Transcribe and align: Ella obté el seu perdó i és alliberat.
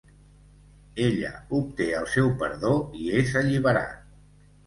Ella 1.07 1.33
obté 1.57 1.87
el 1.99 2.09
seu 2.15 2.31
perdó 2.41 2.73
i 3.03 3.13
és 3.21 3.37
alliberat. 3.43 4.03